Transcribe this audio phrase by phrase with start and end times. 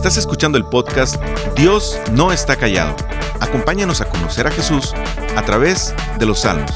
[0.00, 1.22] Estás escuchando el podcast
[1.54, 2.96] Dios no está callado.
[3.38, 4.94] Acompáñanos a conocer a Jesús
[5.36, 6.74] a través de los salmos.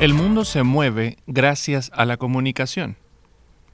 [0.00, 2.98] El mundo se mueve gracias a la comunicación.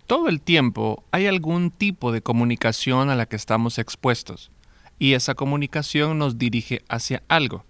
[0.07, 4.53] Todo el tiempo hay algún tipo de comunicación a la que estamos expuestos,
[5.01, 7.65] y esa comunicación nos dirige hacia algo.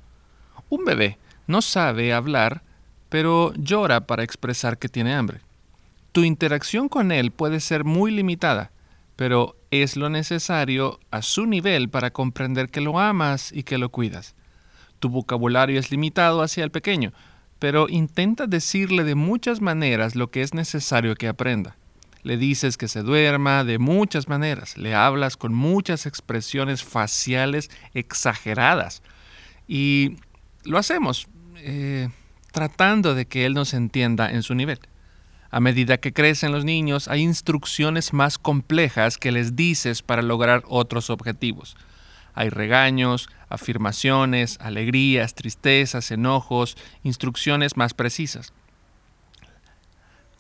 [0.69, 1.17] Un bebé
[1.47, 2.63] no sabe hablar,
[3.09, 5.46] pero llora para expresar que tiene hambre.
[6.17, 8.71] Tu interacción con él puede ser muy limitada,
[9.17, 13.91] pero es lo necesario a su nivel para comprender que lo amas y que lo
[13.91, 14.35] cuidas.
[14.99, 17.13] Tu vocabulario es limitado hacia el pequeño,
[17.59, 21.77] pero intenta decirle de muchas maneras lo que es necesario que aprenda.
[22.23, 29.03] Le dices que se duerma de muchas maneras, le hablas con muchas expresiones faciales exageradas.
[29.69, 30.17] Y
[30.65, 32.09] lo hacemos eh,
[32.53, 34.79] tratando de que él nos entienda en su nivel.
[35.51, 40.63] A medida que crecen los niños, hay instrucciones más complejas que les dices para lograr
[40.67, 41.77] otros objetivos.
[42.35, 48.53] Hay regaños, afirmaciones, alegrías, tristezas, enojos, instrucciones más precisas.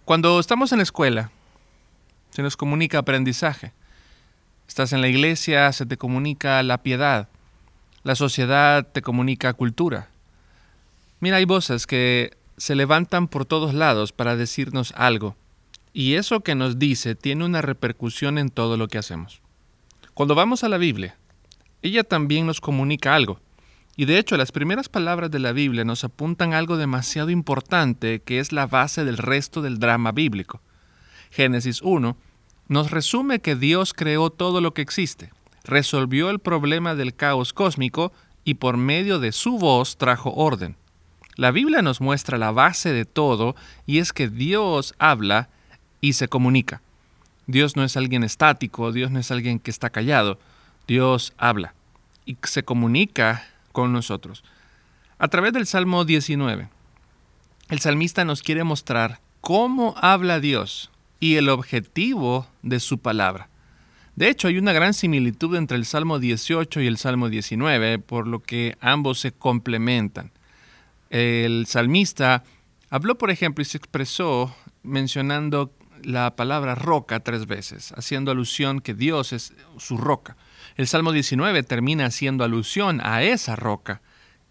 [0.04, 1.30] Cuando estamos en la escuela,
[2.30, 3.72] se nos comunica aprendizaje.
[4.68, 7.28] Estás en la iglesia, se te comunica la piedad.
[8.02, 10.08] La sociedad te comunica cultura.
[11.20, 15.36] Mira, hay voces que se levantan por todos lados para decirnos algo,
[15.92, 19.40] y eso que nos dice tiene una repercusión en todo lo que hacemos.
[20.14, 21.16] Cuando vamos a la Biblia,
[21.82, 23.40] ella también nos comunica algo,
[23.96, 28.38] y de hecho las primeras palabras de la Biblia nos apuntan algo demasiado importante que
[28.38, 30.60] es la base del resto del drama bíblico.
[31.30, 32.16] Génesis 1
[32.68, 35.30] nos resume que Dios creó todo lo que existe,
[35.64, 38.12] resolvió el problema del caos cósmico
[38.44, 40.76] y por medio de su voz trajo orden.
[41.36, 45.50] La Biblia nos muestra la base de todo y es que Dios habla
[46.00, 46.80] y se comunica.
[47.46, 50.38] Dios no es alguien estático, Dios no es alguien que está callado,
[50.88, 51.74] Dios habla
[52.24, 54.44] y se comunica con nosotros.
[55.18, 56.68] A través del Salmo 19,
[57.68, 63.48] el salmista nos quiere mostrar cómo habla Dios y el objetivo de su palabra.
[64.16, 68.26] De hecho, hay una gran similitud entre el Salmo 18 y el Salmo 19, por
[68.26, 70.32] lo que ambos se complementan.
[71.10, 72.44] El salmista
[72.90, 75.72] habló, por ejemplo, y se expresó mencionando
[76.02, 80.36] la palabra roca tres veces, haciendo alusión que Dios es su roca.
[80.76, 84.02] El Salmo 19 termina haciendo alusión a esa roca.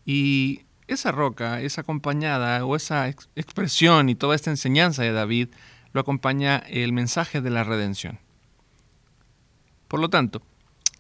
[0.06, 5.50] Y esa roca es acompañada, o esa expresión y toda esta enseñanza de David,
[5.94, 8.20] lo acompaña el mensaje de la redención.
[9.88, 10.42] Por lo tanto,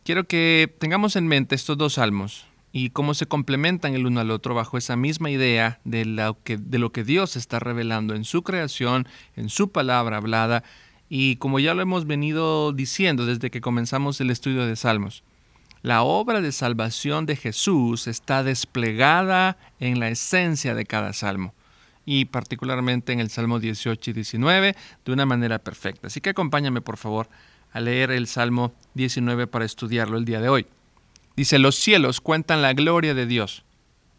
[0.03, 2.47] quiero que tengamos en mente estos dos salmos,
[2.78, 6.58] y cómo se complementan el uno al otro bajo esa misma idea de lo, que,
[7.06, 10.62] Dios está revelando en su creación, en su palabra hablada,
[11.08, 15.24] y como ya lo hemos venido diciendo desde que comenzamos el estudio de Salmos.
[15.84, 21.53] La obra de salvación de Jesús está desplegada en la esencia de cada salmo
[22.06, 24.75] y particularmente en el Salmo 18 y 19
[25.06, 26.08] de una manera perfecta.
[26.08, 27.30] Así que acompáñame por favor
[27.72, 30.68] a leer el Salmo 19 para estudiarlo el día de hoy.
[31.35, 33.63] Dice, los cielos cuentan la gloria de Dios.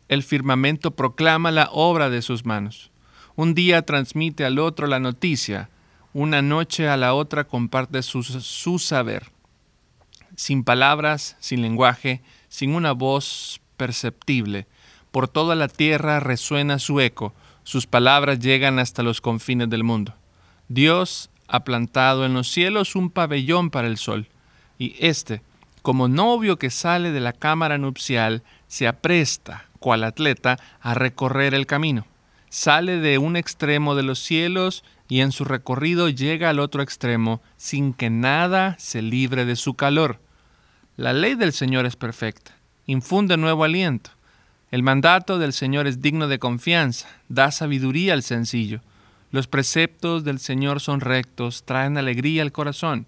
[0.09, 2.91] El firmamento proclama la obra de sus manos.
[3.34, 5.71] Un día transmite al otro la noticia,
[6.12, 9.31] una noche a la otra comparte su, su saber.
[10.37, 14.66] Sin palabras, sin lenguaje, sin una voz perceptible,
[15.10, 17.34] por toda la tierra resuena su eco,
[17.65, 20.15] sus palabras llegan hasta los confines del mundo.
[20.69, 24.28] Dios ha plantado en los cielos un pabellón para el sol,
[24.78, 25.43] y éste
[25.86, 31.66] como novio que sale de la cámara nupcial, se apresta, cual atleta, a recorrer el
[31.66, 32.08] camino.
[32.48, 37.41] Sale de un extremo de los cielos y en su recorrido llega al otro extremo
[37.56, 40.19] sin que nada se libre de su calor.
[40.97, 44.10] La ley del Señor es perfecta, infunde nuevo aliento.
[44.72, 48.80] El mandato del Señor es digno de confianza, da sabiduría al sencillo.
[49.30, 53.06] Los preceptos del Señor son rectos, traen alegría al corazón.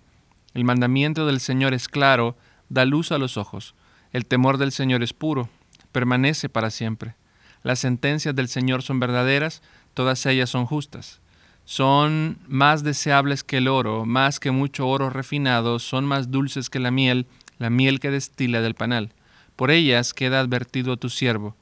[0.54, 2.36] El mandamiento del Señor es claro,
[2.68, 3.74] da luz a los ojos.
[4.12, 5.48] El temor del Señor es puro,
[5.92, 7.14] permanece para siempre.
[7.62, 9.62] Las sentencias del Señor son verdaderas,
[9.94, 11.20] todas ellas son justas.
[11.64, 16.78] Son más deseables que el oro, más que mucho oro refinado, son más dulces que
[16.78, 17.26] la miel,
[17.58, 19.12] la miel que destila del panal.
[19.54, 21.56] Por ellas queda advertido a tu siervo.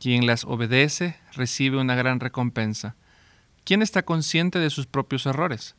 [0.00, 2.96] Quien las obedece recibe una gran recompensa.
[3.64, 5.74] ¿Quién está consciente de sus propios errores?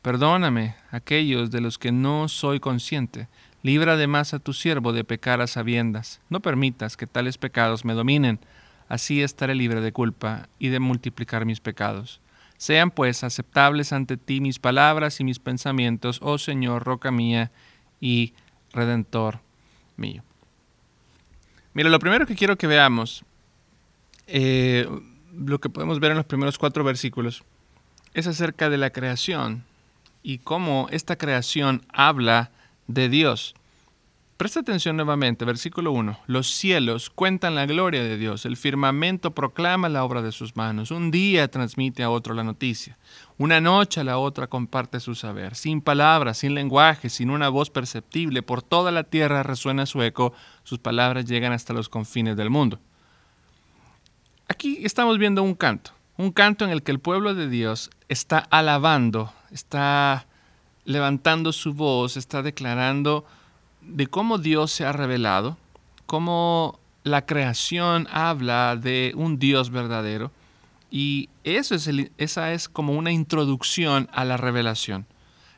[0.00, 3.28] Perdóname aquellos de los que no soy consciente.
[3.62, 6.20] Libra además a tu siervo de pecar a sabiendas.
[6.28, 8.38] No permitas que tales pecados me dominen.
[8.88, 12.20] Así estaré libre de culpa y de multiplicar mis pecados.
[12.56, 17.52] Sean pues aceptables ante ti mis palabras y mis pensamientos, oh Señor, roca mía
[18.00, 18.32] y
[18.72, 19.40] redentor
[19.96, 20.22] mío.
[21.74, 23.24] Mira, lo primero que quiero que veamos,
[24.26, 24.88] eh,
[25.32, 27.44] lo que podemos ver en los primeros cuatro versículos,
[28.14, 29.64] es acerca de la creación
[30.22, 32.50] y cómo esta creación habla
[32.88, 33.54] de Dios.
[34.38, 36.20] Presta atención nuevamente, versículo 1.
[36.28, 40.92] Los cielos cuentan la gloria de Dios, el firmamento proclama la obra de sus manos,
[40.92, 42.98] un día transmite a otro la noticia,
[43.36, 47.68] una noche a la otra comparte su saber, sin palabras, sin lenguaje, sin una voz
[47.70, 50.32] perceptible, por toda la tierra resuena su eco,
[50.62, 52.78] sus palabras llegan hasta los confines del mundo.
[54.46, 58.38] Aquí estamos viendo un canto, un canto en el que el pueblo de Dios está
[58.38, 60.27] alabando, está
[60.88, 63.26] levantando su voz, está declarando
[63.82, 65.58] de cómo Dios se ha revelado,
[66.06, 70.32] cómo la creación habla de un Dios verdadero.
[70.90, 75.04] Y eso es esa es como una introducción a la revelación.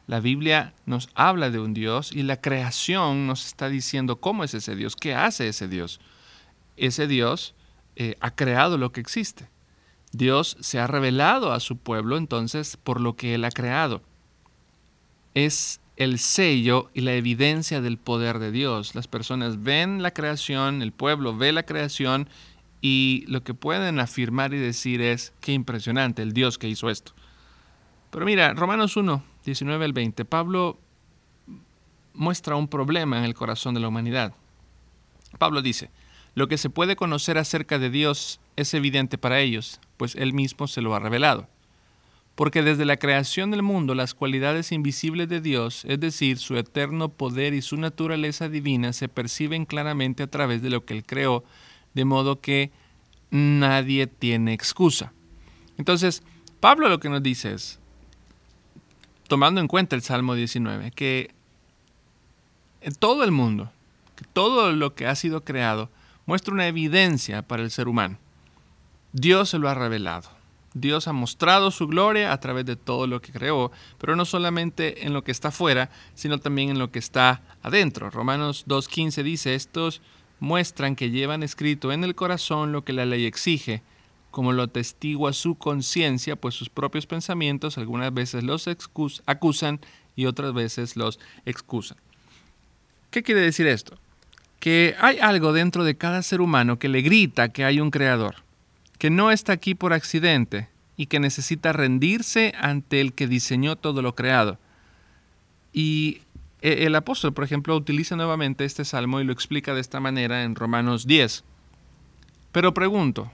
[0.09, 4.53] La Biblia nos habla de un Dios y la creación nos está diciendo cómo es
[4.55, 6.01] ese Dios, qué hace ese Dios.
[6.77, 7.55] Ese Dios
[7.95, 9.49] eh, ha creado lo que existe.
[10.11, 14.03] Dios se ha revelado a su pueblo entonces por lo que Él ha creado.
[15.35, 18.95] Es el sello y la evidencia del poder de Dios.
[18.95, 22.29] Las personas ven la creación, el pueblo ve la creación
[22.81, 27.13] y lo que pueden afirmar y decir es, qué impresionante el Dios que hizo esto.
[28.11, 30.79] Pero mira, Romanos 1, 19 al 20, Pablo
[32.15, 34.35] muestra un problema en el corazón de la humanidad.
[35.39, 35.91] Pablo dice,
[36.35, 40.67] lo que se puede conocer acerca de Dios es evidente para ellos, pues Él mismo
[40.67, 41.47] se lo ha revelado
[42.35, 47.11] porque desde la creación del mundo las cualidades invisibles de Dios, es decir, su eterno
[47.11, 51.45] poder y su naturaleza divina, se perciben claramente a través de lo que Él creó,
[51.95, 52.71] de modo que
[53.31, 55.13] nadie tiene excusa.
[55.77, 56.23] Entonces,
[56.61, 57.79] Pablo lo que nos dice es,
[59.29, 61.31] tomando en cuenta el Salmo 19, que
[62.99, 63.71] todo el mundo,
[64.33, 65.91] todo lo que ha sido creado,
[66.27, 68.19] muestra una evidencia para el ser humano.
[69.13, 70.40] Dios se lo ha revelado.
[70.75, 75.07] Dios ha mostrado su gloria a través de todo lo que creó, pero no solamente
[75.07, 78.11] en lo que está afuera, sino también en lo que está adentro.
[78.11, 80.01] Romanos 2.15 dice, estos
[80.39, 83.83] muestran que llevan escrito en el corazón lo que la ley exige,
[84.31, 88.69] como lo atestigua su conciencia, pues sus propios pensamientos algunas veces los
[89.27, 89.81] acusan
[90.15, 91.99] y otras veces los excusan.
[93.11, 93.99] ¿Qué quiere decir esto?
[94.61, 98.37] Que hay algo dentro de cada ser humano que le grita que hay un creador
[99.01, 104.03] que no está aquí por accidente y que necesita rendirse ante el que diseñó todo
[104.03, 104.59] lo creado.
[105.73, 106.21] Y
[106.61, 110.45] e, el apóstol, por ejemplo, utiliza nuevamente este salmo y lo explica de esta manera
[110.45, 111.45] en Romanos 10.
[112.53, 113.33] Pero pregunto,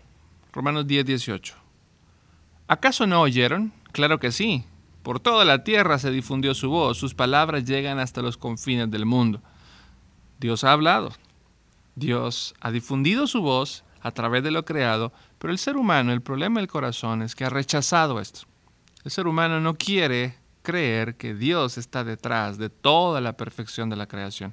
[0.53, 1.57] Romanos 10, 18,
[2.69, 3.73] ¿acaso no oyeron?
[3.91, 4.65] Claro que sí.
[5.03, 9.05] Por toda la tierra se difundió su voz, sus palabras llegan hasta los confines del
[9.05, 9.43] mundo.
[10.39, 11.13] Dios ha hablado.
[11.97, 16.23] Dios ha difundido su voz a través de lo creado, pero el ser humano, el
[16.23, 18.41] problema del corazón es que ha rechazado esto.
[19.05, 23.97] El ser humano no quiere creer que Dios está detrás de toda la perfección de
[23.97, 24.53] la creación.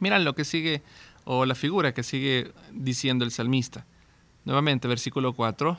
[0.00, 0.82] Miran lo que sigue,
[1.24, 3.86] o la figura que sigue diciendo el salmista.
[4.44, 5.78] Nuevamente, versículo 4.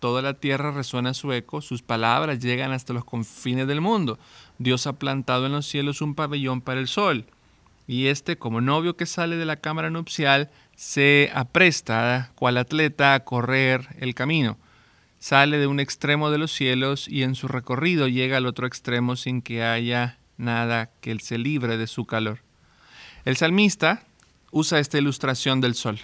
[0.00, 4.18] Toda la tierra resuena su eco, sus palabras llegan hasta los confines del mundo.
[4.58, 7.24] Dios ha plantado en los cielos un pabellón para el sol.
[7.88, 13.24] Y este, como novio que sale de la cámara nupcial, se apresta, cual atleta, a
[13.24, 14.58] correr el camino.
[15.18, 19.16] Sale de un extremo de los cielos y en su recorrido llega al otro extremo
[19.16, 22.42] sin que haya nada que él se libre de su calor.
[23.24, 24.04] El salmista
[24.52, 25.98] usa esta ilustración del sol.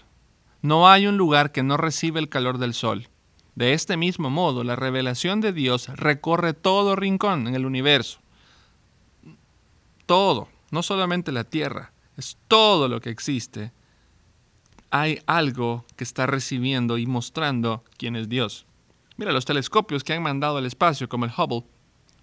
[0.60, 3.08] No hay un lugar que no recibe el calor del sol.
[3.54, 8.18] De este mismo modo, la revelación de Dios recorre todo rincón en el universo.
[10.04, 13.70] Todo, no solamente la tierra, es todo lo que existe
[14.94, 18.64] hay algo que está recibiendo y mostrando quién es Dios.
[19.16, 21.64] Mira, los telescopios que han mandado al espacio, como el Hubble,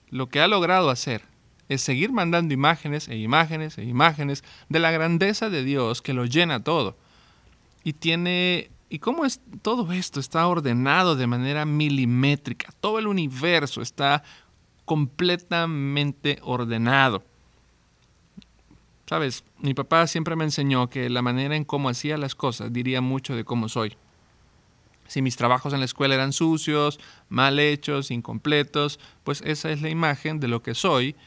[0.10, 1.22] lo que ha logrado hacer
[1.68, 6.24] es seguir mandando imágenes e imágenes e imágenes de la grandeza de Dios que lo
[6.24, 6.96] llena todo.
[7.84, 12.70] Y tiene y cómo es todo esto está ordenado de manera milimétrica.
[12.80, 14.24] Todo el universo está
[14.86, 17.26] completamente ordenado.
[19.12, 23.02] Sabes, mi papá siempre me enseñó que la manera en cómo hacía las cosas diría
[23.02, 23.98] mucho de cómo soy.
[25.06, 29.90] Si mis trabajos en la escuela eran sucios, mal hechos, incompletos, pues esa es la
[29.90, 31.18] imagen de lo que soy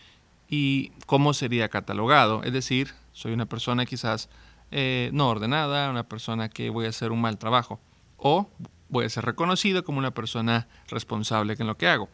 [0.48, 2.42] y cómo sería catalogado.
[2.42, 4.30] Es decir, soy una persona quizás
[4.70, 7.80] eh, no ordenada, una persona que voy a hacer un mal trabajo.
[8.16, 8.48] O
[8.88, 12.08] voy a ser reconocido como una persona responsable en lo que hago.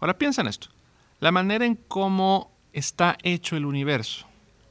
[0.00, 0.66] Ahora piensa en esto.
[1.20, 4.26] La manera en cómo está hecho el universo,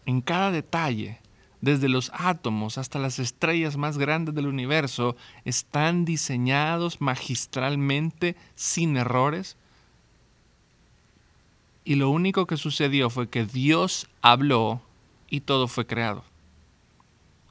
[0.05, 1.19] en cada detalle,
[1.61, 5.15] desde los átomos hasta las estrellas más grandes del universo,
[5.45, 9.57] están diseñados magistralmente sin errores.
[11.83, 14.81] Y lo único que sucedió fue que Dios habló
[15.29, 16.23] y todo fue creado.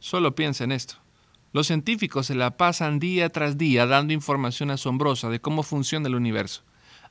[0.00, 0.96] Solo piensa en esto.
[1.52, 6.14] Los científicos se la pasan día tras día dando información asombrosa de cómo funciona el
[6.14, 6.62] universo.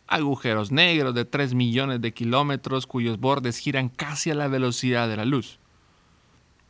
[0.10, 5.18] Agujeros negros de 3 millones de kilómetros cuyos bordes giran casi a la velocidad de
[5.18, 5.60] la luz.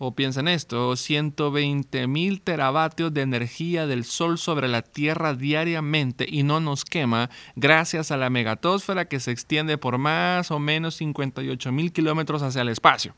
[0.02, 6.26] O piensa en esto, 120 mil teravatios de energía del Sol sobre la Tierra diariamente
[6.30, 10.96] y no nos quema gracias a la megatósfera que se extiende por más o menos
[10.96, 13.14] 58 mil kilómetros hacia el espacio.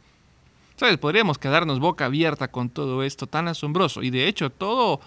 [0.76, 0.98] ¿Sabes?
[0.98, 4.02] Podríamos quedarnos boca abierta con todo esto tan asombroso.
[4.02, 5.02] Y de hecho, todo,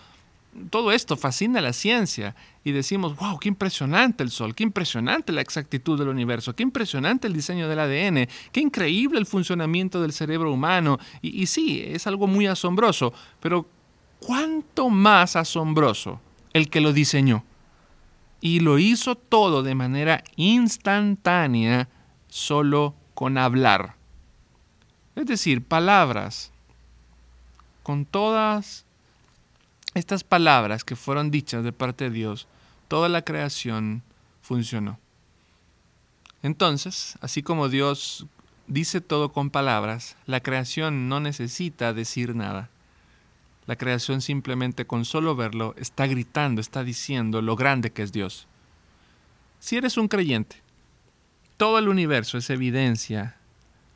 [0.70, 2.34] todo esto fascina la ciencia.
[2.64, 7.26] Y decimos, wow, qué impresionante el Sol, qué impresionante la exactitud del universo, qué impresionante
[7.26, 10.99] el diseño del ADN, qué increíble el funcionamiento del cerebro humano.
[11.20, 13.12] Y, y sí, es algo muy asombroso.
[13.40, 13.66] Pero,
[14.20, 16.20] ¿cuánto más asombroso
[16.52, 17.44] el que lo diseñó?
[18.40, 21.88] Y lo hizo todo de manera instantánea,
[22.28, 23.96] solo con hablar.
[25.16, 26.50] Es decir, palabras.
[27.82, 28.83] Con todas
[29.94, 32.46] estas palabras que fueron dichas de parte de Dios,
[32.88, 34.02] toda la creación
[34.42, 34.98] funcionó.
[36.42, 38.26] Entonces, así como Dios
[38.66, 42.68] dice todo con palabras, la creación no necesita decir nada.
[43.66, 48.46] La creación simplemente con solo verlo está gritando, está diciendo lo grande que es Dios.
[49.58, 50.56] Si eres un creyente,
[51.56, 53.36] todo el universo es evidencia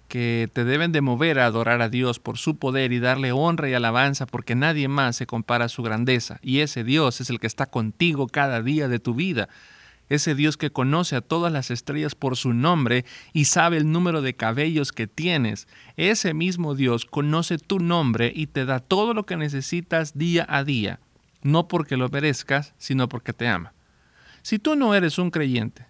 [0.08, 3.68] que te deben de mover a adorar a Dios por su poder y darle honra
[3.68, 6.40] y alabanza porque nadie más se compara a su grandeza.
[6.42, 9.48] Y ese Dios es el que está contigo cada día de tu vida.
[10.08, 14.22] Ese Dios que conoce a todas las estrellas por su nombre y sabe el número
[14.22, 15.68] de cabellos que tienes.
[15.96, 20.64] Ese mismo Dios conoce tu nombre y te da todo lo que necesitas día a
[20.64, 20.98] día.
[21.42, 23.74] No porque lo merezcas, sino porque te ama.
[24.40, 25.87] Si tú no eres un creyente,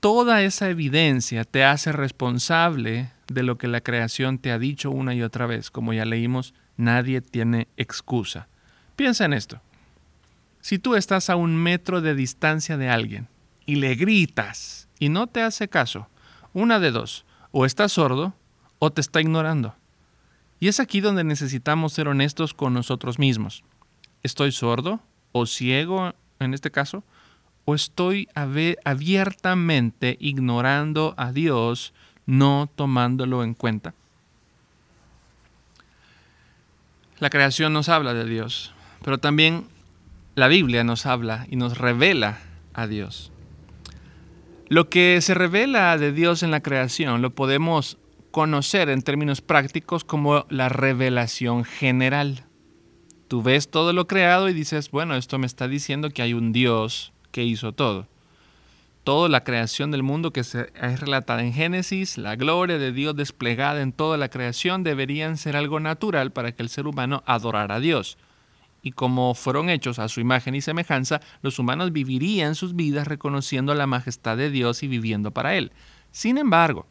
[0.00, 5.14] toda esa evidencia te hace responsable de lo que la creación te ha dicho una
[5.14, 5.70] y otra vez.
[5.70, 8.48] Como ya leímos, nadie tiene excusa.
[8.96, 9.60] Piensa en esto.
[10.60, 13.28] Si tú estás a un metro de distancia de alguien
[13.66, 16.08] y le gritas y no te hace caso,
[16.52, 18.34] una de dos, o está sordo
[18.78, 19.74] o te está ignorando.
[20.60, 23.62] Y es aquí donde necesitamos ser honestos con nosotros mismos.
[24.22, 25.00] ¿Estoy sordo
[25.32, 27.04] o ciego en este caso?
[27.70, 31.92] ¿O estoy abiertamente ignorando a Dios
[32.24, 33.92] no tomándolo en cuenta.
[37.18, 38.72] La creación nos habla de Dios,
[39.04, 39.66] pero también
[40.34, 42.38] la Biblia nos habla y nos revela
[42.72, 43.32] a Dios.
[44.68, 47.98] Lo que se revela de Dios en la creación lo podemos
[48.30, 52.46] conocer en términos prácticos como la revelación general.
[53.28, 56.52] Tú ves todo lo creado y dices, bueno, esto me está diciendo que hay un
[56.52, 58.08] Dios que hizo todo
[59.08, 63.16] toda la creación del mundo que se, es relatada en Génesis, la gloria de Dios
[63.16, 67.76] desplegada en toda la creación deberían ser algo natural para que el ser humano adorara
[67.76, 68.18] a Dios.
[68.82, 73.72] Y como fueron hechos a su imagen y semejanza, los humanos vivirían sus vidas reconociendo
[73.74, 75.72] la majestad de Dios y viviendo para Él.
[76.10, 76.86] Sin embargo,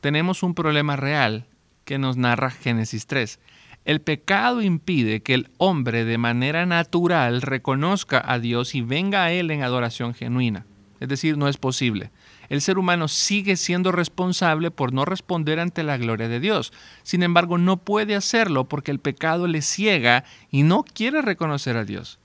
[0.00, 1.46] tenemos un problema real
[1.84, 3.40] que nos narra Génesis 3.
[3.86, 9.30] El pecado impide que el hombre de manera natural reconozca a Dios y venga a
[9.30, 10.66] Él en adoración genuina.
[10.98, 12.10] Es decir, no es posible.
[12.48, 16.72] El ser humano sigue siendo responsable por no responder ante la gloria de Dios.
[17.04, 21.84] Sin embargo, no puede hacerlo porque el pecado le ciega y no quiere reconocer a
[21.84, 22.18] Dios.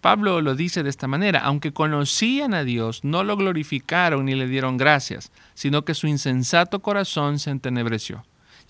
[0.00, 4.48] Pablo lo dice de esta manera, aunque conocían a Dios, no lo glorificaron ni le
[4.48, 8.24] dieron gracias, sino que su insensato corazón se entenebreció.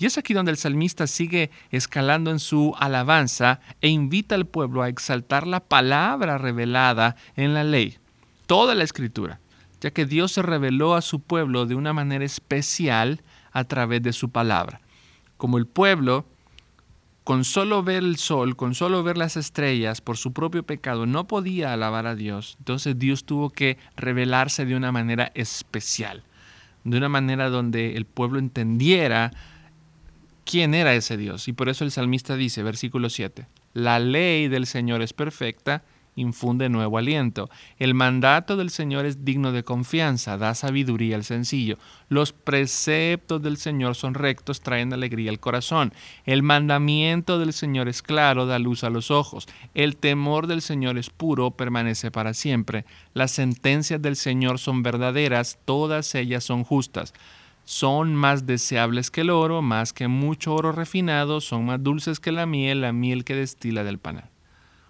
[0.04, 4.82] Y es aquí donde el salmista sigue escalando en su alabanza e invita al pueblo
[4.82, 7.96] a exaltar la palabra revelada en la ley,
[8.44, 9.40] toda la escritura
[9.80, 14.12] ya que Dios se reveló a su pueblo de una manera especial a través de
[14.12, 14.82] su palabra.
[15.38, 16.26] Como el pueblo,
[17.24, 21.26] con solo ver el sol, con solo ver las estrellas, por su propio pecado, no
[21.26, 26.24] podía alabar a Dios, entonces Dios tuvo que revelarse de una manera especial,
[26.84, 29.32] de una manera donde el pueblo entendiera
[30.44, 31.48] quién era ese Dios.
[31.48, 35.82] Y por eso el salmista dice, versículo 7, la ley del Señor es perfecta
[36.16, 37.50] infunde nuevo aliento.
[37.78, 41.78] El mandato del Señor es digno de confianza, da sabiduría al sencillo.
[42.08, 45.92] Los preceptos del Señor son rectos, traen alegría al corazón.
[46.24, 49.46] El mandamiento del Señor es claro, da luz a los ojos.
[49.74, 52.84] El temor del Señor es puro, permanece para siempre.
[53.12, 57.12] Las sentencias del Señor son verdaderas, todas ellas son justas
[57.64, 62.32] son más deseables que el oro, más que mucho oro refinado, son más dulces que
[62.32, 64.30] la miel, la miel que destila del panal.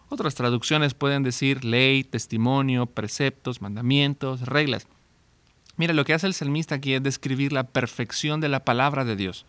[0.08, 4.86] Otras traducciones pueden decir ley, testimonio, preceptos, mandamientos, reglas.
[5.76, 9.16] Mira, lo que hace el salmista aquí es describir la perfección de la palabra de
[9.16, 9.46] Dios.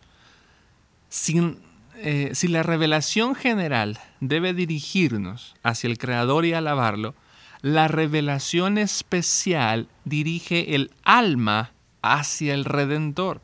[1.98, 7.14] Eh, si la revelación general debe dirigirnos hacia el Creador y alabarlo,
[7.62, 11.72] la revelación especial dirige el alma
[12.14, 13.40] hacia el Redentor.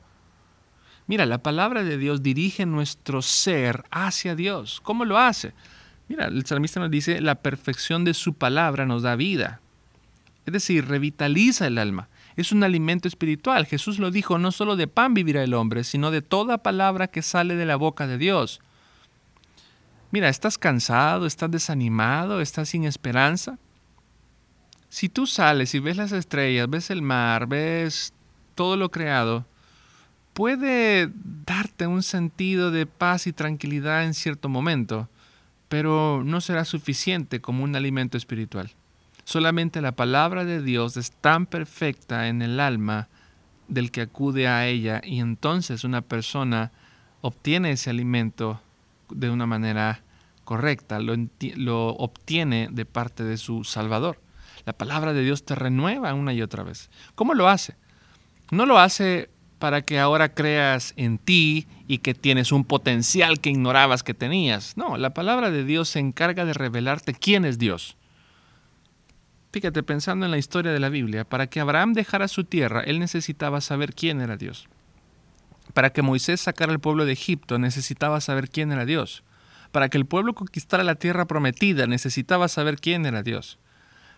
[1.07, 4.81] Mira, la palabra de Dios dirige nuestro ser hacia Dios.
[4.83, 5.52] ¿Cómo lo hace?
[6.09, 9.61] Mira, el salmista nos dice, la perfección de su palabra nos da vida.
[10.47, 12.09] Es decir, revitaliza el alma.
[12.37, 13.66] Es un alimento espiritual.
[13.66, 17.23] Jesús lo dijo, no solo de pan vivirá el hombre, sino de toda palabra que
[17.23, 18.61] sale de la boca de Dios.
[20.11, 21.26] Mira, ¿estás cansado?
[21.26, 22.40] ¿Estás desanimado?
[22.40, 23.59] ¿Estás sin esperanza?
[24.88, 28.12] Si tú sales y ves las estrellas, ves el mar, ves
[28.54, 29.44] todo lo creado,
[30.32, 31.11] puede
[31.47, 35.09] darte un sentido de paz y tranquilidad en cierto momento,
[35.68, 38.71] pero no será suficiente como un alimento espiritual.
[39.25, 43.09] Solamente la palabra de Dios es tan perfecta en el alma
[43.68, 46.73] del que acude a ella y entonces una persona
[47.21, 48.61] obtiene ese alimento
[49.11, 50.02] de una manera
[50.44, 54.21] correcta, lo, obtiene de parte de su Salvador.
[54.66, 56.90] La palabra de Dios te renueva una y otra vez.
[57.14, 57.76] ¿Cómo lo hace?
[58.52, 63.49] No lo hace para que ahora creas en ti y que tienes un potencial que
[63.49, 64.76] ignorabas que tenías.
[64.76, 67.97] No, la palabra de Dios se encarga de revelarte quién es Dios.
[69.52, 72.99] Fíjate, pensando en la historia de la Biblia, para que Abraham dejara su tierra, él
[72.99, 74.68] necesitaba saber quién era Dios.
[75.73, 79.23] Para que Moisés sacara al pueblo de Egipto, necesitaba saber quién era Dios.
[79.71, 83.59] Para que el pueblo conquistara la tierra prometida, necesitaba saber quién era Dios.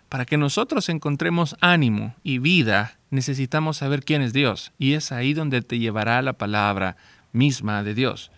[0.08, 4.72] Para que nosotros encontremos ánimo y vida, necesitamos saber quién es Dios.
[4.78, 6.96] Y es ahí donde te llevará la palabra
[7.32, 8.30] misma de Dios.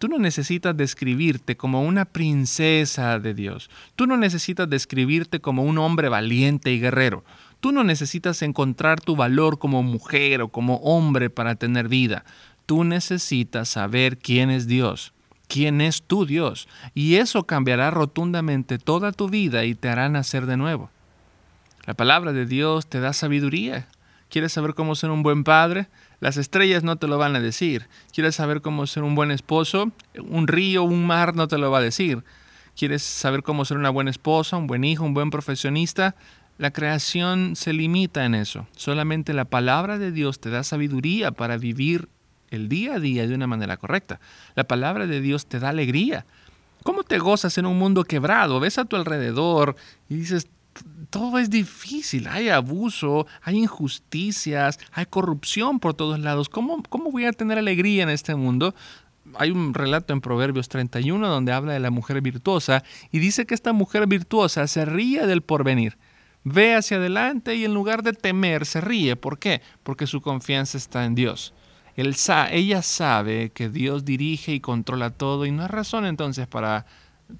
[0.00, 3.68] Tú no necesitas describirte como una princesa de Dios.
[3.96, 7.22] Tú no necesitas describirte como un hombre valiente y guerrero.
[7.60, 12.24] Tú no necesitas encontrar tu valor como mujer o como hombre para tener vida.
[12.64, 15.12] Tú necesitas saber quién es Dios,
[15.48, 16.66] quién es tu Dios.
[16.94, 20.88] Y eso cambiará rotundamente toda tu vida y te hará nacer de nuevo.
[21.86, 23.88] La palabra de Dios te da sabiduría.
[24.28, 25.88] ¿Quieres saber cómo ser un buen padre?
[26.20, 27.88] Las estrellas no te lo van a decir.
[28.12, 29.90] ¿Quieres saber cómo ser un buen esposo?
[30.18, 32.22] Un río, un mar no te lo va a decir.
[32.76, 36.14] ¿Quieres saber cómo ser una buena esposa, un buen hijo, un buen profesionista?
[36.58, 38.68] La creación se limita en eso.
[38.76, 42.08] Solamente la palabra de Dios te da sabiduría para vivir
[42.50, 44.20] el día a día de una manera correcta.
[44.54, 46.26] La palabra de Dios te da alegría.
[46.82, 48.60] ¿Cómo te gozas en un mundo quebrado?
[48.60, 49.76] Ves a tu alrededor
[50.08, 50.48] y dices,
[51.10, 56.48] todo es difícil, hay abuso, hay injusticias, hay corrupción por todos lados.
[56.48, 58.74] ¿Cómo, ¿Cómo voy a tener alegría en este mundo?
[59.34, 63.54] Hay un relato en Proverbios 31 donde habla de la mujer virtuosa y dice que
[63.54, 65.98] esta mujer virtuosa se ríe del porvenir.
[66.42, 69.16] Ve hacia adelante y en lugar de temer se ríe.
[69.16, 69.60] ¿Por qué?
[69.82, 71.52] Porque su confianza está en Dios.
[71.96, 76.86] ella sabe que Dios dirige y controla todo y no hay razón entonces para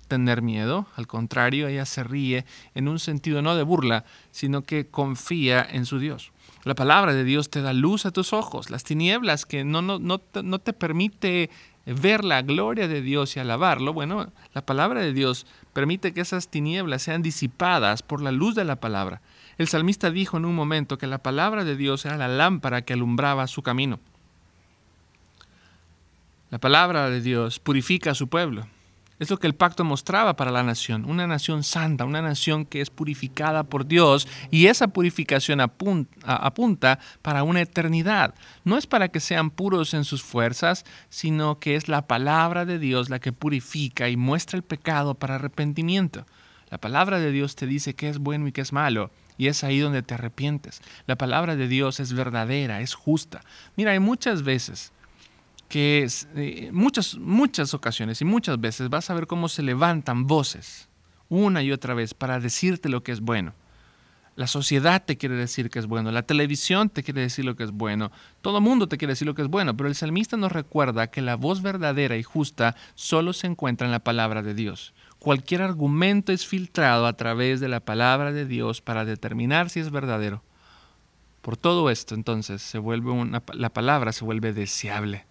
[0.09, 4.87] tener miedo, al contrario, ella se ríe en un sentido no de burla, sino que
[4.87, 6.33] confía en su Dios.
[6.65, 9.99] La palabra de Dios te da luz a tus ojos, las tinieblas que no, no,
[9.99, 11.51] no, no te permite
[11.87, 16.49] ver la gloria de Dios y alabarlo, bueno, la palabra de Dios permite que esas
[16.49, 19.23] tinieblas sean disipadas por la luz de la palabra.
[19.59, 22.93] El salmista dijo en un momento que la palabra de Dios era la lámpara que
[22.93, 23.99] alumbraba su camino.
[26.51, 28.67] La palabra de Dios purifica a su pueblo.
[29.21, 32.81] Es lo que el pacto mostraba para la nación, una nación santa, una nación que
[32.81, 38.35] es purificada por Dios y esa purificación apunta, para una eternidad.
[38.65, 42.79] No es para que sean puros en sus fuerzas, sino que es la palabra de
[42.79, 46.25] Dios la que purifica y muestra el pecado para arrepentimiento.
[46.71, 49.11] La palabra de Dios te dice qué es bueno y qué es malo.
[49.37, 50.81] Y es ahí donde te arrepientes.
[51.07, 53.43] La palabra de Dios es verdadera, es justa.
[53.77, 54.93] Mira, hay muchas veces
[55.71, 60.89] que eh, muchas, muchas ocasiones y muchas veces vas a ver cómo se levantan voces
[61.29, 63.55] una y otra vez para decirte lo que es bueno.
[64.35, 67.63] La sociedad te quiere decir que es bueno, la televisión te quiere decir lo que
[67.63, 70.37] es bueno, todo el mundo te quiere decir lo que es bueno, pero el salmista
[70.37, 74.55] nos recuerda que la voz verdadera y justa solo se encuentra en la palabra de
[74.55, 74.93] Dios.
[75.21, 79.91] Cualquier argumento es filtrado a través de la palabra de Dios para determinar si es
[79.91, 80.43] verdadero.
[81.43, 85.30] Por todo esto, entonces, se vuelve una, la palabra se vuelve deseable.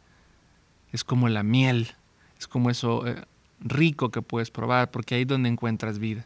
[0.92, 1.92] Es como la miel,
[2.38, 3.24] es como eso eh,
[3.60, 6.26] rico que puedes probar, porque ahí es donde encuentras vida.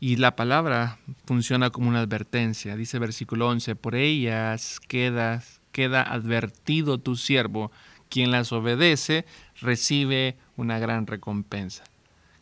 [0.00, 2.76] Y la palabra funciona como una advertencia.
[2.76, 7.70] Dice versículo 11, por ellas queda, queda advertido tu siervo,
[8.08, 9.26] quien las obedece
[9.60, 11.84] recibe una gran recompensa.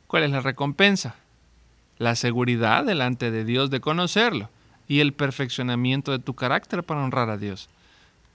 [0.06, 1.16] ¿Cuál es la recompensa?
[1.98, 4.50] La seguridad delante de Dios de conocerlo
[4.86, 7.68] y el perfeccionamiento de tu carácter para honrar a Dios.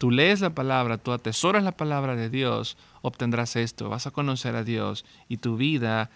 [0.03, 4.53] Tú lees la palabra, tú atesoras la palabra de Dios, obtendrás esto, vas a conocer
[4.53, 6.09] a Dios y tu vida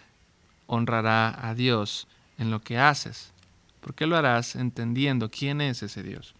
[0.66, 3.32] honrará a Dios en lo que haces.
[3.80, 6.34] ¿Por qué lo harás entendiendo quién es ese Dios?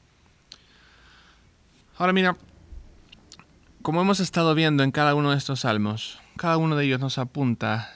[1.97, 2.37] Ahora mira,
[3.81, 7.17] como hemos estado viendo en cada uno de estos salmos, cada uno de ellos nos
[7.17, 7.91] apunta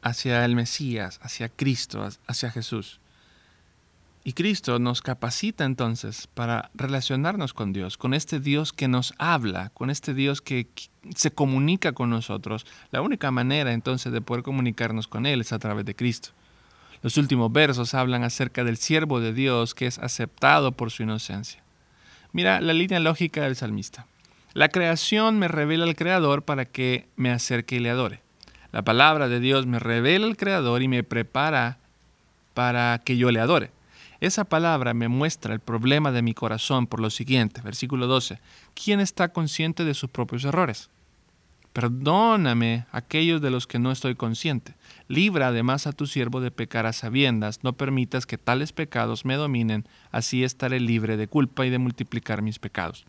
[0.00, 3.00] hacia el Mesías, hacia Cristo, hacia Jesús.
[4.26, 9.68] Y Cristo nos capacita entonces para relacionarnos con Dios, con este Dios que nos habla,
[9.74, 10.66] con este Dios que
[11.14, 12.64] se comunica con nosotros.
[12.90, 16.30] La única manera entonces de poder comunicarnos con Él es a través de Cristo.
[17.02, 21.62] Los últimos versos hablan acerca del siervo de Dios que es aceptado por su inocencia.
[22.32, 24.06] Mira la línea lógica del salmista.
[24.54, 28.22] La creación me revela al Creador para que me acerque y le adore.
[28.72, 31.76] La palabra de Dios me revela al Creador y me prepara
[32.54, 33.73] para que yo le adore.
[34.24, 38.40] Esa palabra me muestra el problema de mi corazón por lo siguiente, versículo 12.
[38.72, 40.88] ¿Quién está consciente de sus propios errores?
[41.74, 44.76] Perdóname aquellos de los que no estoy consciente.
[45.08, 47.64] Libra además a tu siervo de pecar a sabiendas.
[47.64, 52.40] No permitas que tales pecados me dominen, así estaré libre de culpa y de multiplicar
[52.40, 53.04] mis pecados.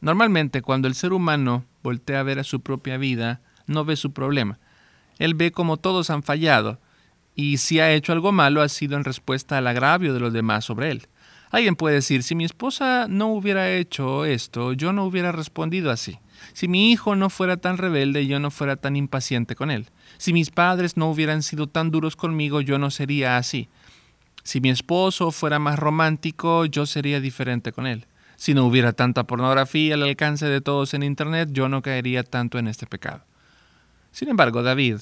[0.00, 4.12] Normalmente cuando el ser humano voltea a ver a su propia vida, no ve su
[4.12, 4.60] problema.
[5.18, 6.78] Él ve como todos han fallado,
[7.34, 10.64] y si ha hecho algo malo ha sido en respuesta al agravio de los demás
[10.64, 11.08] sobre él.
[11.50, 16.18] Alguien puede decir, si mi esposa no hubiera hecho esto, yo no hubiera respondido así.
[16.52, 19.86] Si mi hijo no fuera tan rebelde, yo no fuera tan impaciente con él.
[20.18, 23.68] Si mis padres no hubieran sido tan duros conmigo, yo no sería así.
[24.42, 28.06] Si mi esposo fuera más romántico, yo sería diferente con él.
[28.36, 32.58] Si no hubiera tanta pornografía al alcance de todos en Internet, yo no caería tanto
[32.58, 33.24] en este pecado.
[34.10, 34.98] Sin embargo, David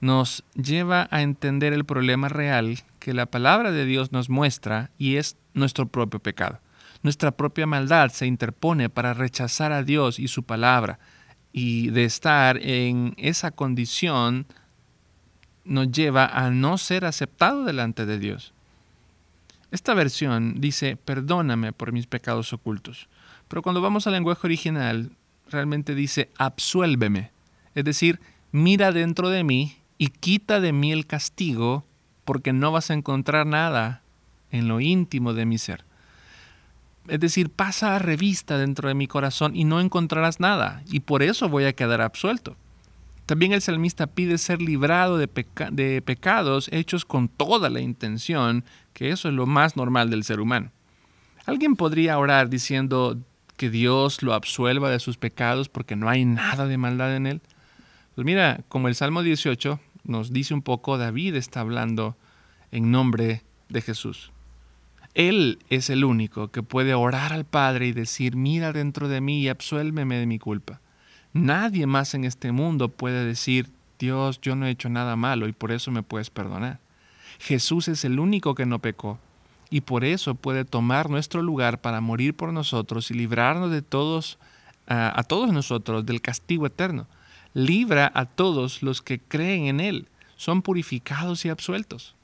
[0.00, 5.16] nos lleva a entender el problema real que la palabra de Dios nos muestra y
[5.16, 6.60] es nuestro propio pecado.
[7.02, 10.98] Nuestra propia maldad se interpone para rechazar a Dios y su palabra
[11.52, 14.46] y de estar en esa condición
[15.64, 18.52] nos lleva a no ser aceptado delante de Dios.
[19.70, 23.08] Esta versión dice, perdóname por mis pecados ocultos,
[23.48, 25.10] pero cuando vamos al lenguaje original,
[25.50, 27.30] realmente dice, absuélveme,
[27.74, 28.20] es decir,
[28.52, 31.84] mira dentro de mí y quita de mí el castigo,
[32.24, 34.02] porque no vas a encontrar nada
[34.50, 35.84] en lo íntimo de mi ser.
[37.08, 41.22] Es decir, pasa a revista dentro de mi corazón y no encontrarás nada, y por
[41.22, 42.56] eso voy a quedar absuelto.
[43.26, 45.28] También el salmista pide ser librado de,
[45.72, 50.40] de, pecados hechos con toda la intención, que eso es lo más normal del ser
[50.40, 50.70] humano.
[51.44, 53.18] Alguien podría orar diciendo
[53.56, 57.40] que Dios lo absuelva de sus pecados porque no hay nada de maldad en él.
[58.16, 62.16] Pues mira, como el Salmo 18 nos dice un poco, David está hablando
[62.72, 64.32] en nombre de Jesús.
[65.12, 69.42] Él es el único que puede orar al Padre y decir, mira dentro de mí
[69.42, 70.80] y absuélveme de mi culpa.
[71.34, 75.52] Nadie más en este mundo puede decir, Dios, yo no he hecho nada malo y
[75.52, 76.80] por eso me puedes perdonar.
[77.38, 79.18] Jesús es el único que no pecó
[79.68, 84.38] y por eso puede tomar nuestro lugar para morir por nosotros y librarnos de todos,
[84.86, 87.06] a todos nosotros del castigo eterno
[87.56, 92.14] libra a todos los que creen en Él, son purificados y absueltos.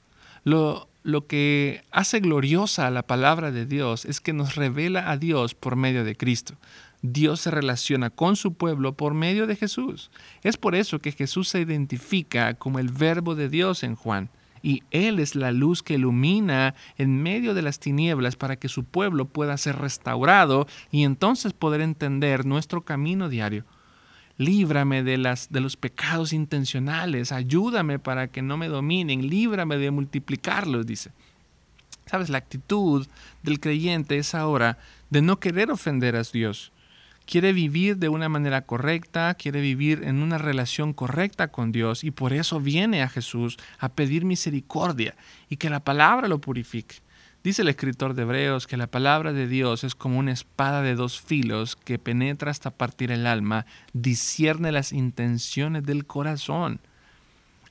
[0.43, 5.17] Lo, lo que hace gloriosa a la palabra de Dios es que nos revela a
[5.17, 6.53] Dios por medio de Cristo.
[7.01, 10.11] Dios se relaciona con su pueblo por medio de Jesús.
[10.43, 14.29] Es por eso que Jesús se identifica como el verbo de Dios en Juan.
[14.61, 18.83] Y Él es la luz que ilumina en medio de las tinieblas para que su
[18.83, 23.65] pueblo pueda ser restaurado y entonces poder entender nuestro camino diario
[24.37, 29.91] líbrame de, las, de los pecados intencionales, ayúdame para que no me dominen, líbrame de
[29.91, 31.11] multiplicarlos, dice.
[32.05, 33.07] Sabes, la actitud
[33.43, 34.77] del creyente es ahora
[35.09, 36.71] de no querer ofender a Dios.
[37.25, 42.11] Quiere vivir de una manera correcta, quiere vivir en una relación correcta con Dios y
[42.11, 45.15] por eso viene a Jesús a pedir misericordia
[45.47, 46.97] y que la palabra lo purifique.
[47.43, 50.95] Dice el escritor de Hebreos que la palabra de Dios es como una espada de
[50.95, 56.79] dos filos que penetra hasta partir el alma, discierne las intenciones del corazón.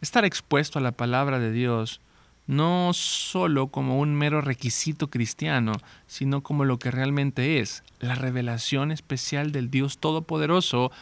[0.03, 2.03] Estar expuesto a la palabra de Dios
[2.47, 5.73] no solo como un mero requisito cristiano,
[6.07, 10.93] sino como lo que realmente es, la revelación especial del Dios Todopoderoso,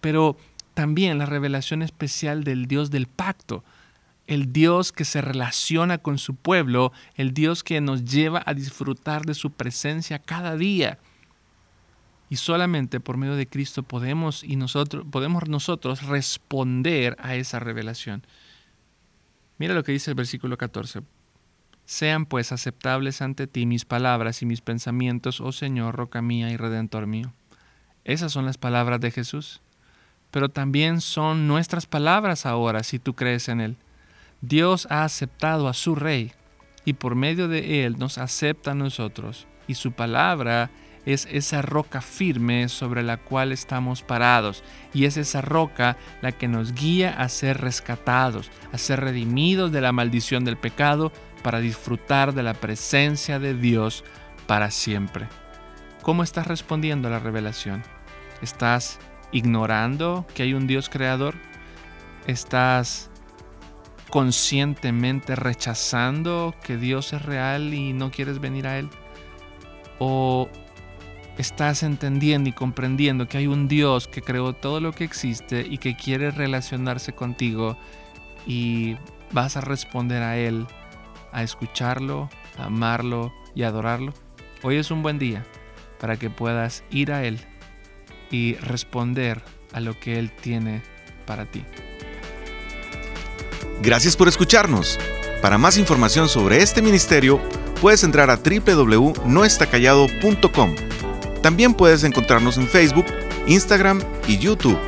[0.00, 0.36] pero
[0.74, 3.62] también la revelación especial del Dios del pacto,
[4.26, 9.24] el Dios que se relaciona con su pueblo, el Dios que nos lleva a disfrutar
[9.24, 10.98] de su presencia cada día.
[12.30, 18.22] Y solamente por medio de Cristo podemos, y nosotros, podemos nosotros responder a esa revelación.
[19.58, 21.02] Mira lo que dice el versículo 14.
[21.84, 26.56] Sean pues aceptables ante ti mis palabras y mis pensamientos, oh Señor, roca mía y
[26.56, 27.32] redentor mío.
[28.04, 29.60] Esas son las palabras de Jesús,
[30.30, 33.76] pero también son nuestras palabras ahora si tú crees en Él.
[34.42, 36.32] Dios ha aceptado a su Rey
[36.84, 40.68] y por medio de Él nos acepta a nosotros y su palabra
[41.06, 46.48] es esa roca firme sobre la cual estamos parados y es esa roca la que
[46.48, 51.12] nos guía a ser rescatados, a ser redimidos de la maldición del pecado
[51.44, 54.02] para disfrutar de la presencia de Dios
[54.48, 55.28] para siempre.
[56.02, 57.84] ¿Cómo estás respondiendo a la revelación?
[58.42, 58.98] ¿Estás
[59.30, 61.36] ignorando que hay un Dios creador?
[62.26, 63.08] ¿Estás
[64.12, 68.90] conscientemente rechazando que Dios es real y no quieres venir a Él?
[69.98, 70.50] ¿O
[71.38, 75.78] estás entendiendo y comprendiendo que hay un Dios que creó todo lo que existe y
[75.78, 77.78] que quiere relacionarse contigo
[78.46, 78.96] y
[79.30, 80.66] vas a responder a Él,
[81.32, 84.12] a escucharlo, a amarlo y adorarlo.
[84.62, 85.42] Hoy es un buen día
[85.98, 87.40] para que puedas ir a Él
[88.30, 89.40] y responder
[89.72, 90.82] a lo que Él tiene
[91.24, 91.64] para ti.
[93.82, 94.98] Gracias por escucharnos.
[95.42, 97.40] Para más información sobre este ministerio,
[97.80, 100.76] puedes entrar a www.noestacallado.com.
[101.42, 103.06] También puedes encontrarnos en Facebook,
[103.48, 104.78] Instagram y YouTube.